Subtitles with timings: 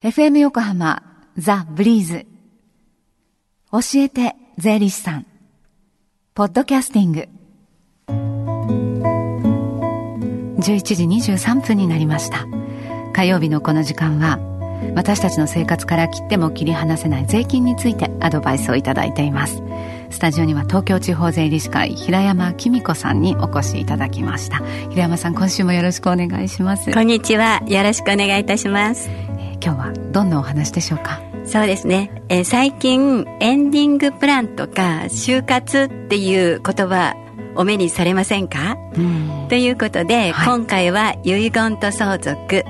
[0.00, 1.02] FM 横浜
[1.36, 2.24] ザ・ブリーズ。
[3.72, 5.26] 教えて税理士さん。
[6.34, 7.28] ポッドキャスティング。
[10.60, 12.46] 11時23分になりました。
[13.12, 14.38] 火曜日のこの時間は
[14.94, 19.60] 私たちの生活から切っても切り離せない税金についてアドバイスをいただいています。
[20.10, 24.58] スタジオには東京地方税理士会平山紀美子さんにお越しいただきました。
[24.90, 26.92] 平山さん今週もよろしくお願いします。
[26.92, 27.64] こんにちは。
[27.66, 29.10] よろしくお願いいたします。
[29.68, 31.20] 今日はどんなお話でしょうか？
[31.44, 37.14] そうですね、えー、最近エンディングプランとか就活っていう言葉
[37.54, 38.78] お目にされませんか、
[39.50, 42.64] ということで、はい、今回は遺言と相続。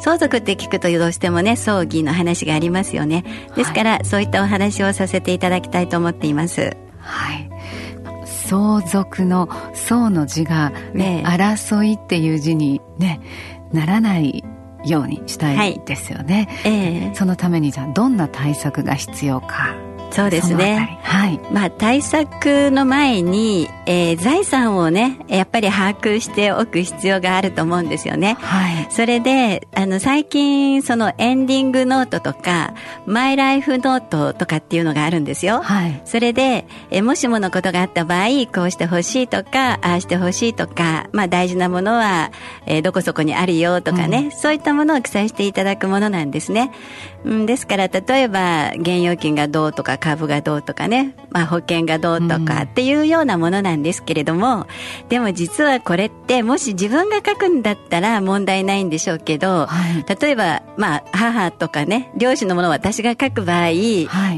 [0.00, 3.24] 相続って聞くとどうしてもね葬儀の話がありますよね。
[3.56, 6.76] ですから、はい、そういったお話をさせていただきたいと思っています。
[7.00, 7.50] はい。
[8.24, 13.20] 相続の相の字がね、ね争いっていう字にね
[13.72, 14.44] ならない
[14.84, 16.72] ようにしたいですよね、はい。
[16.72, 19.74] えー、そのためにじゃあどんな対策が必要か
[20.14, 21.00] そうですね。
[21.02, 21.40] はい。
[21.50, 28.36] まあ、対策の前に、えー、財産をね、やっぱり把握しておく必要があると思うんですよね。
[28.40, 28.86] はい。
[28.90, 32.74] それで、あの、最近、そのエンディングノートとか、
[33.06, 35.62] マイライフノートとかっていうのがあるんですよ。
[35.62, 36.00] はい。
[36.04, 42.30] それで、えもしものことがあった場合、こうしてほしいとか、ああしてほしいとか、まあ、大事なものは、
[42.66, 46.70] えー、どこそこにあるよとかね、うん、そういったものを記載していただくものなんですね。
[47.24, 54.66] うん、ですから、例えば、現預金がどうとか、株がどうとかね、まあ、保険がどうとかっていうようなものなんですけれども、
[55.02, 63.76] うん、でも実はこれってもし自分が書くんだったら問題ないんでしょうけど、はい、例えば、まあ、母とかね両親のものを私が書く場合、はい、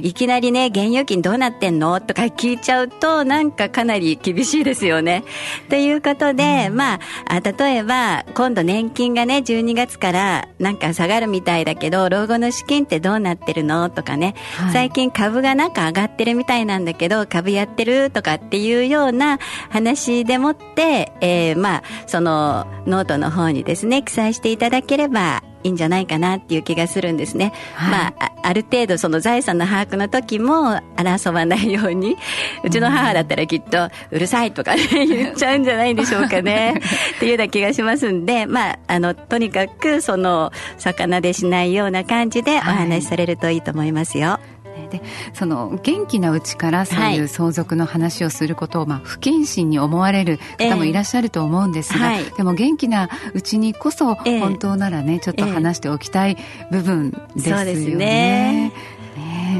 [0.04, 2.00] いきなりね現預金どうなってんの？
[2.00, 5.24] とか聞いちゃうとなんかかなり厳しいですよね。
[5.68, 13.90] ということで、うん、まあ例えば今度年金がね12月からなんか下がるみたいだけど老後の資金ってどうなってるの？
[13.90, 19.38] とかね、はい、最近株がなんか上がってるみたいなんだけど、株やってるとかっていうような
[19.70, 27.52] 話でもって、えー、まあ、そのノートの方にですね、記載していただければいいんじゃないかなっていう気がするんですね。
[27.74, 32.16] はい、まあ、ある程度その財産の把握の時も争わないように、
[32.62, 36.74] うちの母だったらきっとうるさいとか、ね、言っちゃうんじゃないんでしょうかね。
[37.16, 44.28] っていうような気がしますんで、まあ、あの、とにかくその、魚でしないような感じでお話しされるといいと思いますよ。
[44.28, 44.55] はい
[44.86, 45.02] で
[45.34, 56.36] その元気なうちからそういう相続の話をすることを、まあ、不謹慎に思われる方もいらっしゃると思うんですが、えーはい、でも元気なうちにこそ本当ならね、ちょっと話しておきたい
[56.70, 57.58] 部分ですよね。
[57.58, 58.72] そうですね。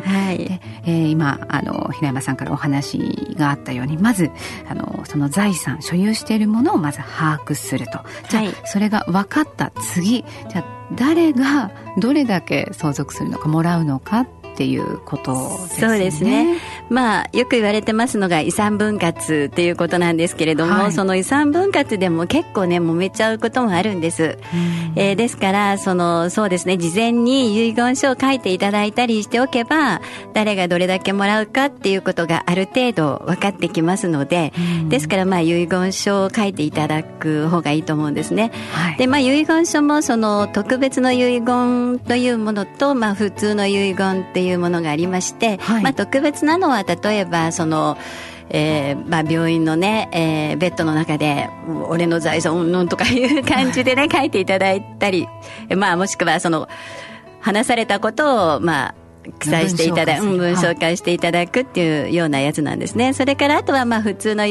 [0.04, 2.98] はい、でえー、今あの平山さんからお話
[3.36, 4.30] があったようにまず
[4.68, 8.00] あのその財産所有しているものをまず把握すると。
[8.28, 10.64] じゃあ、はい、それが分かった次じゃあ
[10.94, 15.32] 誰がどれだけ相続するのかもらうのかっていうこと
[15.68, 15.88] ですね。
[15.88, 16.58] そうですね。
[16.88, 24.38] まあ、よく言われてますのが遺産分割っていうことなんですけれども、はい、その遺産分割でも結構ね、揉めちゃうこともあるんです。
[24.94, 30.00] えー、ですから、その、そうですね、事前に遺言書を書いていただいたりしておけば、
[30.32, 34.52] 誰がどれだけもらうかっていうことがある程度分かってきますので、
[34.88, 38.52] ですから、まあ、遺言書を書いていただく方がいいと思うんですね。
[38.72, 47.96] はい、で、まあ、遺言書も、その、特別の遺言というものと、まあ、普通の遺言っていういうものがありまして、はい、まあ、特別なのは例えばその
[48.48, 51.50] えーまあ、病院のね、えー、ベッドの中で
[51.88, 55.26] 俺の財産うんぬんとかいう感じでね書いていただいたり、
[55.76, 56.68] まあ、もしくはその
[57.40, 58.94] 話されたことを、まあ、
[59.40, 63.12] 記載していただく、文章化していただくっていうようなやつなんですね。
[63.12, 64.44] それからあとはまあ普通の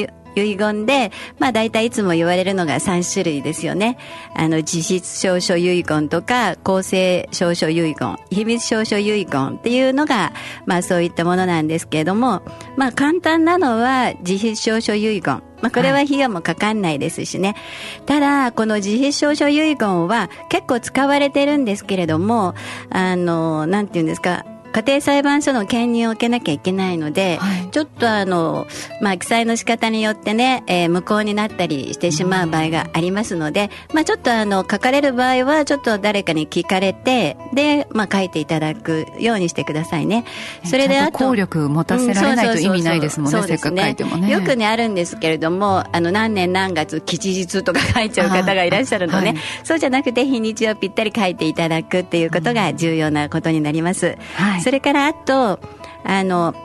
[0.44, 3.98] 遺言で、まあ大体いつも言われるのが3種類ですよね。
[4.36, 10.34] あの、自筆証書遺言とか、公正証書遺言、秘密証書遺言っていうのが、
[10.66, 12.42] まあそういったものなんですけれども、
[12.78, 15.42] まあ簡単なのは自筆証書遺言。
[15.62, 17.50] まあ、これは費用もかかんないですしね。
[17.50, 22.54] はい、ただ、この自筆証書遺言は結構使われてるんですけれども、
[22.90, 24.46] あの、なんていうんですか、
[24.76, 28.68] 家庭裁判所の兼任を受けなきゃいけないので、はい、ちょっとあの、
[29.02, 40.26] まあ、記載の仕方によってね、えー、無効になったりしてしまう場合がありますので、まあ、ちょっとあの、書かれる場合は、ちょっと誰かに聞かれて、で、まあ、書いていただくようにしてくださいね。
[40.66, 41.20] それであと。
[41.20, 44.30] 効力持たせられないと意味ないですもんね、せっかく書いてもね。
[44.30, 54.18] よくね、あるんですけれども、あの、何年何月、吉日とか 書いちゃう方がいらっしゃるのね、はい、そうじゃなくて、日にちをぴったり書いていただくっていうことが重要なことになります。
[54.34, 55.60] はいそれからあと、
[56.04, 56.56] あの、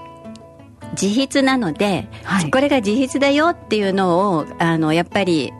[0.98, 5.52] 自筆なので、はい、これが自筆だよっていうのを、あの、やっぱり、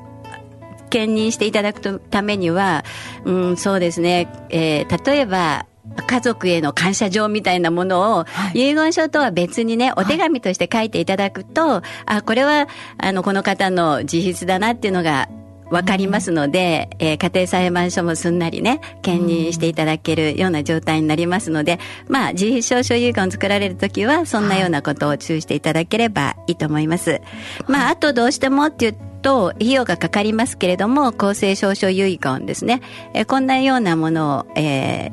[0.89, 2.83] 兼任していただくためには、
[3.27, 5.67] うん、そうですね、えー、例えば、
[6.07, 15.29] 家族への感謝状みたいなものを、はい、遺言書とは別にね、お手紙として書いていただくと、はい、あ、これは、あの、この方の自筆だなっていうのが
[15.71, 21.79] わかりますので、えー、家庭裁判所もすんなりね、兼任していただけるような状態になりますので、
[22.09, 27.21] まあ、自費証書遺言を作られるときは、そんなようなことを注意していただければいいと思います。
[27.67, 32.81] まあ、あとどうしてもって言うと、費用がかかりますけれども、公正証書遺言ですね。
[33.15, 35.13] えー、こんなようなものを、え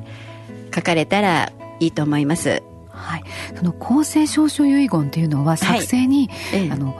[0.71, 2.63] ー、書かれたらいいと思います。
[2.98, 3.24] はい、
[3.56, 7.00] その公正証書遺言っていうのは作成に、はい、あの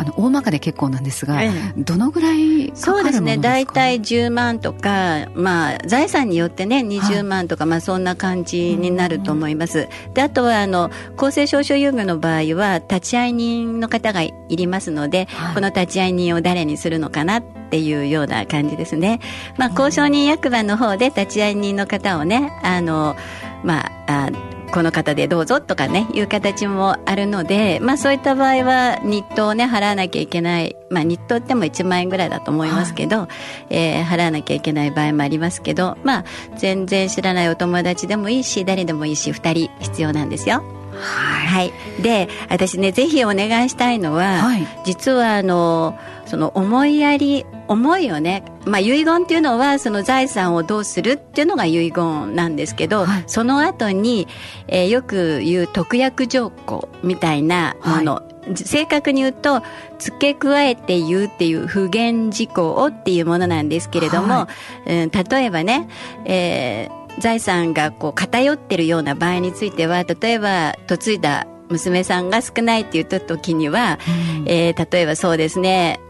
[0.00, 3.36] あの大まかで結構なんですが、ええ、どのぐらいそうですね。
[3.36, 9.88] 大体10万とか、まあ、財産によってね20万とか、はい、まあ、そんな感じになると思います。
[10.14, 19.20] であとはあの公正証書遊具の場合は立会人の方がいりますので、はい、この立会人を誰にするのかなっていうような感じですね。
[19.58, 23.16] まあ、交渉人役場の方で立会人の方をねあの
[23.62, 33.28] まああこの方でどうぞとかねいう形もあるので、まあ、そういった場合は日当をね払わなきゃいけない、まあ、日当っても1万円ぐらいだと思いますけど、は
[33.70, 36.24] い、えー、払わなきゃいけない場合もありますけど、まあ、
[36.56, 40.62] 全然知らないお友達でもいいし誰でもいいし2人必要なんですよ。
[41.00, 41.62] はい、は
[41.98, 54.28] い、で私ねぜひお願いしたいのは、はい、実はあのその思いやり思いをね、まあ、遺言っていうのはその財産をどうするっていうのが遺言なんですけど、はい、その後に、
[54.68, 59.62] えー、よく言う特約条項みたいなもの、はい、正確に言うと
[59.98, 64.48] 付け加えて言うっていう不言事項っていうものなんですけれども、は
[64.86, 65.88] い、うん、例えばね、
[66.26, 73.98] えー財産がこう偏ってるような場合については例えば嫁いだ娘さんが少ないって言った時には、
[74.38, 76.00] うん、えー、例えばそうですね、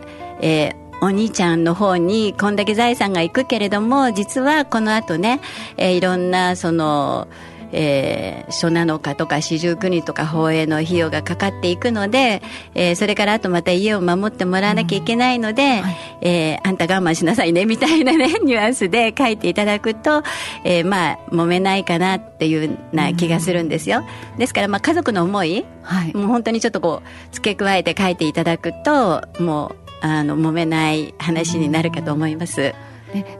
[0.40, 5.40] えー、お兄ちゃんの方にこんだけ財産がいくけれども実はこの後ね、
[5.76, 7.28] えー、いろんなその
[7.72, 12.42] えー、書なのかとか四十九人とか法営の費用がかかっていくので、
[12.74, 20.22] えー、それからあとまた家を守ってもらわなきゃいけないので、うんはい、えー、あんた我慢しなさいねみたいなね ニュアンスで書いていただくと、
[20.64, 24.04] えー、まあ揉めないかなっていうな気がするんですよ。
[24.32, 32.74] うん、ですからまあ家族の思い、はい、もう本当にちょっとこう付け加えて書いていただくともうあの揉めない話になるかと思います。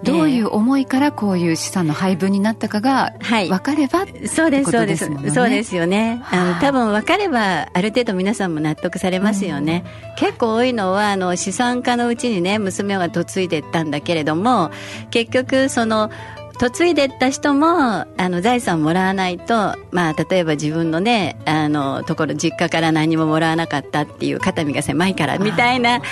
[0.03, 5.07] どういう思いからこういう資産の配分になったかが分かれば、はい、そうですそうです。
[5.33, 14.71] そうですよね、あの多分分かればある程度皆さんも納得されますよね、うん、結構多いのはあの資産家のうちにね娘が嫁いでったんだけれども
[15.11, 16.11] 結局その
[16.61, 26.03] 嫁いでった人もあの財産もらわないと、まあ、例えば自分のねあのところ実家から何ももらわなかったっていう肩身が狭いからみたいな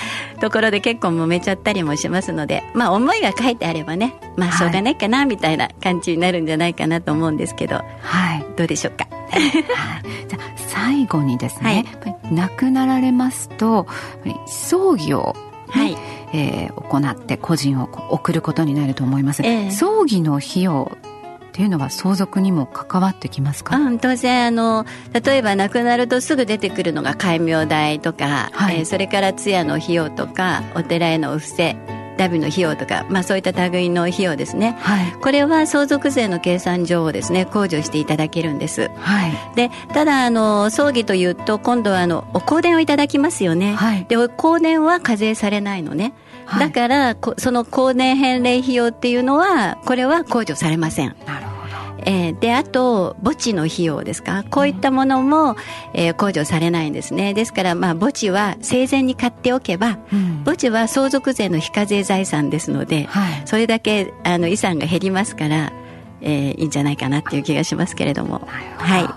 [0.40, 9.06] ところで結構揉めちゃったりもしますので、まあ、思いが書いてあればね、まあ、しょうがないかなみたいな感じになるんじゃないかなと思うんですけど、はい、どうでしょうか？
[9.30, 13.86] はい、じゃ最後にですね、はい、亡くなられますと
[14.46, 15.96] 葬儀を、ね、はい。
[16.32, 20.92] えー、行って個人を送ることになると思います、えー、葬儀の費用
[21.48, 31.76] っていうのは相続にも関わってきますか、うん、当然あの例えば亡くなるとすぐ出てくるのが戒名代とか、はい、えー、それから通夜の費用とかお寺へのお布施
[32.18, 46.12] 旅の費用とか、まあ、そういった類の費用ですね、はい、これは相続税の計算上をですね控除していただけるんです、はい、でただあの葬儀というと今度はあのお香典をいただきますよね、はい、でお香典は課税されないのね、
[46.58, 51.16] だからその香典返礼費用っていうのはこれは控除されません。
[51.26, 51.47] なるほど
[52.10, 54.42] えー、であと墓地の費用ですか？
[54.50, 55.56] こういったものも、
[55.92, 57.34] えー、控除されないんですね。
[57.34, 65.70] ですから、まあ、墓地は生前に買っておけば、うん、墓地は相続税の非課税財産ですので、はい、それだけあの遺産が減りますから、
[66.22, 68.48] えー、いいんじゃないかなっていう気がしますけれども。
[68.78, 69.08] はい。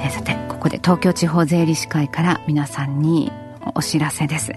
[0.00, 3.32] えさて、ここで東京地方税理士会から皆さんに
[3.74, 4.52] お知らせです。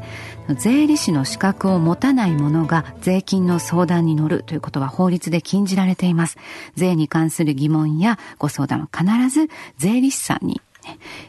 [0.57, 6.37] 税理士の資格を持たない者が税金の相談に乗るということは法律で禁じられています。
[6.75, 10.61] 税に関する疑問やご相談は必ず税理士さんに、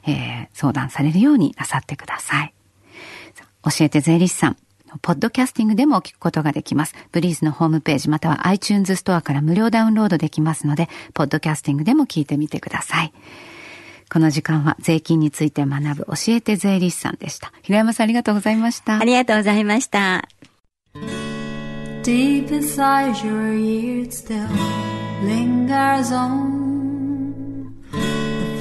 [0.06, 2.54] えー、相談されるようになさってください。
[3.64, 4.56] 教えて税理士さん。
[5.00, 6.94] ポッドキャスティングでも聞くことができます。
[7.12, 13.12] ブリーズのホームページまたは iTunes ストアから無料ダウンロードできますので、ポッドキャスティングでも聞いてみてください。
[14.12, 17.50] この時間は税金について学ぶ教えて税理士さんでした。
[17.62, 18.98] 平山さんありがとうございました。
[18.98, 20.28] ありがとうございました。
[22.02, 24.46] Deep inside your ears still
[25.24, 26.61] lingers on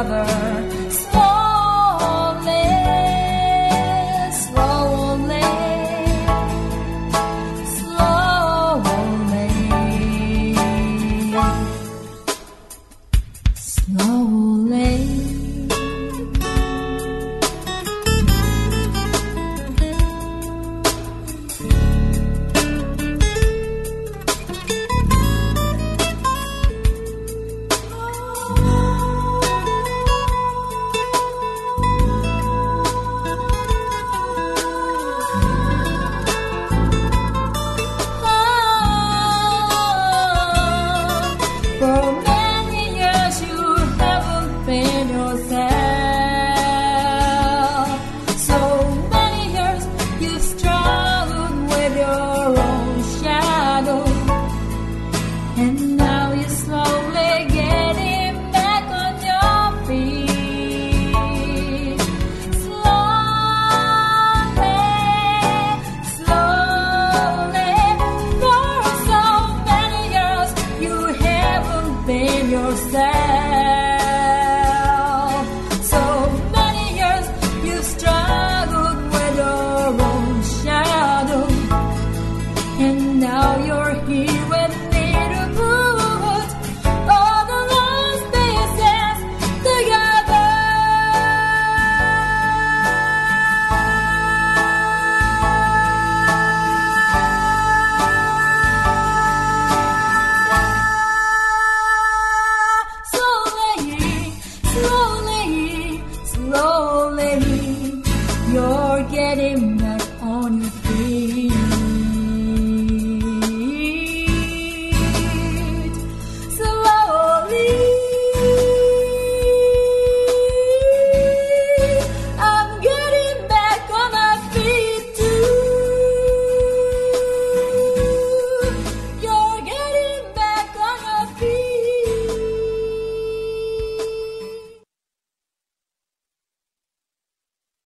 [0.00, 0.27] another.